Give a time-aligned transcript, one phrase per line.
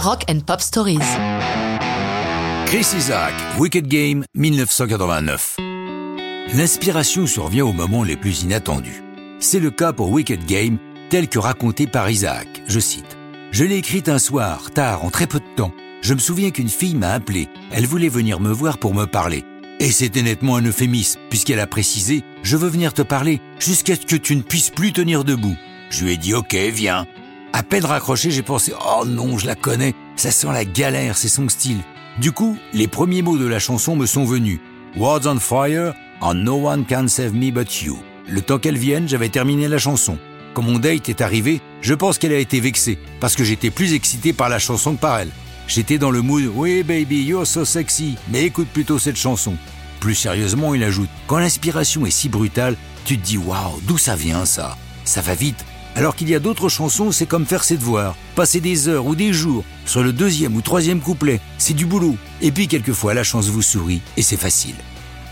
[0.00, 1.00] Rock and Pop Stories.
[2.66, 5.56] Chris Isaac, Wicked Game, 1989.
[6.54, 9.02] L'inspiration survient au moment les plus inattendus.
[9.40, 10.78] C'est le cas pour Wicked Game,
[11.10, 12.46] tel que raconté par Isaac.
[12.68, 13.16] Je cite.
[13.50, 15.72] Je l'ai écrite un soir, tard, en très peu de temps.
[16.00, 17.48] Je me souviens qu'une fille m'a appelé.
[17.72, 19.44] Elle voulait venir me voir pour me parler.
[19.80, 24.06] Et c'était nettement un euphémisme, puisqu'elle a précisé Je veux venir te parler jusqu'à ce
[24.06, 25.56] que tu ne puisses plus tenir debout.
[25.90, 27.04] Je lui ai dit Ok, viens.
[27.52, 31.28] À peine raccroché, j'ai pensé Oh non, je la connais, ça sent la galère, c'est
[31.28, 31.80] son style.
[32.20, 34.60] Du coup, les premiers mots de la chanson me sont venus
[34.96, 37.98] Words on fire, and no one can save me but you.
[38.28, 40.18] Le temps qu'elle vienne, j'avais terminé la chanson.
[40.54, 43.94] Quand mon date est arrivé, je pense qu'elle a été vexée, parce que j'étais plus
[43.94, 45.30] excité par la chanson que par elle.
[45.66, 49.54] J'étais dans le mood Oui, baby, you're so sexy, mais écoute plutôt cette chanson.
[50.00, 54.16] Plus sérieusement, il ajoute Quand l'inspiration est si brutale, tu te dis Waouh, d'où ça
[54.16, 54.76] vient ça?
[55.04, 55.64] Ça va vite.
[55.96, 59.14] Alors qu'il y a d'autres chansons, c'est comme faire ses devoirs, passer des heures ou
[59.14, 62.16] des jours sur le deuxième ou troisième couplet, c'est du boulot.
[62.40, 64.76] Et puis quelquefois la chance vous sourit et c'est facile.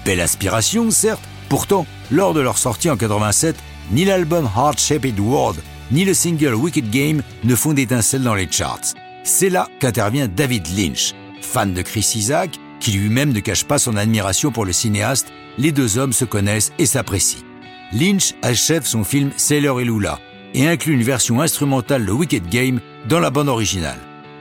[0.05, 3.57] Belle aspiration, certes, pourtant, lors de leur sortie en 87,
[3.93, 5.61] ni l'album Heart Shaped World,
[5.93, 8.95] ni le single Wicked Game ne font d'étincelles dans les charts.
[9.25, 11.15] C'est là qu'intervient David Lynch.
[11.43, 15.73] Fan de Chris Isaac, qui lui-même ne cache pas son admiration pour le cinéaste, les
[15.73, 17.41] deux hommes se connaissent et s'apprécient.
[17.93, 20.19] Lynch achève son film Sailor et Lula
[20.57, 23.99] et inclut une version instrumentale de Wicked Game dans la bande originale.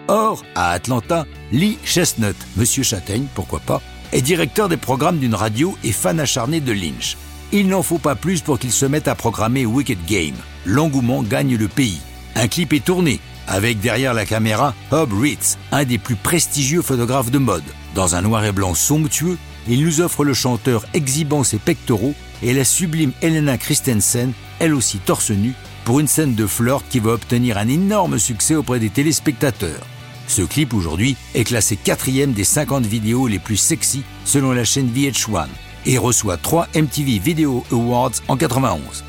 [0.07, 3.81] Or, à Atlanta, Lee Chestnut, Monsieur Châtaigne, pourquoi pas,
[4.13, 7.17] est directeur des programmes d'une radio et fan acharné de Lynch.
[7.51, 10.35] Il n'en faut pas plus pour qu'il se mette à programmer Wicked Game.
[10.65, 11.99] L'engouement gagne le pays.
[12.35, 17.31] Un clip est tourné, avec derrière la caméra Hob Ritz, un des plus prestigieux photographes
[17.31, 17.63] de mode.
[17.93, 22.53] Dans un noir et blanc somptueux, il nous offre le chanteur exhibant ses pectoraux et
[22.53, 25.53] la sublime Helena Christensen, elle aussi torse nu,
[25.85, 29.85] pour une scène de flirt qui va obtenir un énorme succès auprès des téléspectateurs.
[30.27, 34.91] Ce clip aujourd'hui est classé quatrième des 50 vidéos les plus sexy selon la chaîne
[34.91, 35.45] VH1
[35.85, 39.03] et reçoit 3 MTV Video Awards en 91.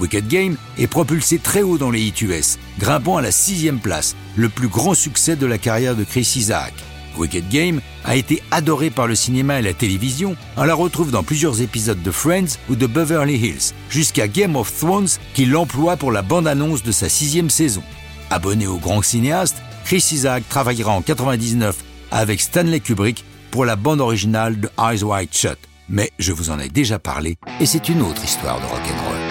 [0.00, 4.16] Wicked Game est propulsé très haut dans les hits US, grimpant à la sixième place,
[4.36, 6.72] le plus grand succès de la carrière de Chris Isaac.
[7.18, 10.36] Wicked Game a été adoré par le cinéma et la télévision.
[10.56, 14.76] On la retrouve dans plusieurs épisodes de Friends ou de Beverly Hills, jusqu'à Game of
[14.76, 17.82] Thrones qui l'emploie pour la bande-annonce de sa sixième saison.
[18.30, 21.76] Abonné au grand cinéaste, Chris Isaac travaillera en 99
[22.10, 25.58] avec Stanley Kubrick pour la bande originale de Eyes Wide Shut.
[25.88, 29.21] Mais je vous en ai déjà parlé et c'est une autre histoire de rock'n'roll.